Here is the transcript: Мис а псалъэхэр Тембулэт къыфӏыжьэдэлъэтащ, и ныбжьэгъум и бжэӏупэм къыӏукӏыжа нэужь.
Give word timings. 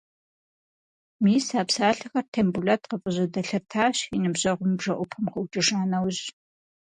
Мис 1.23 1.45
а 1.59 1.63
псалъэхэр 1.67 2.25
Тембулэт 2.33 2.83
къыфӏыжьэдэлъэтащ, 2.89 3.97
и 4.15 4.17
ныбжьэгъум 4.23 4.71
и 4.73 4.77
бжэӏупэм 4.79 5.25
къыӏукӏыжа 5.31 5.79
нэужь. 5.91 6.23